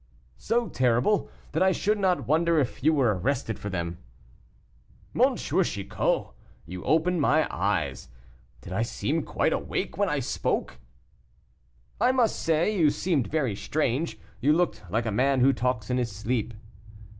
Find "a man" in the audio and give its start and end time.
15.05-15.39